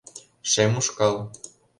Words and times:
Шем 0.51 0.71
ушкал. 0.79 1.15